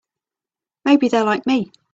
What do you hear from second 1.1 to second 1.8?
like me.